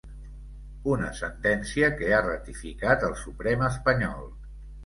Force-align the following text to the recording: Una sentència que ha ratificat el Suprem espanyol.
Una 0.93 1.09
sentència 1.19 1.89
que 1.99 2.09
ha 2.15 2.23
ratificat 2.29 3.07
el 3.11 3.15
Suprem 3.23 3.67
espanyol. 3.73 4.27